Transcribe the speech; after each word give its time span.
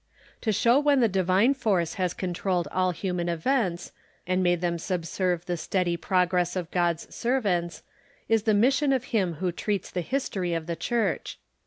To 0.41 0.51
show 0.51 0.79
when 0.79 0.99
the 0.99 1.07
divine 1.07 1.53
force 1.53 1.93
has 1.93 2.15
controlled 2.15 2.67
all 2.71 2.89
human 2.89 3.29
events, 3.29 3.91
and 4.25 4.41
made 4.41 4.59
them 4.59 4.79
subserve 4.79 5.45
the 5.45 5.57
steady 5.57 5.95
progress 5.95 6.55
of 6.55 6.71
God's 6.71 7.13
servants, 7.13 7.83
is 8.27 8.41
the 8.41 8.55
mission 8.55 8.93
of 8.93 9.03
him 9.13 9.33
who 9.33 9.51
treats 9.51 9.91
the 9.91 10.01
history 10.01 10.55
of 10.55 10.65
the 10.65 10.75
Church. 10.75 11.37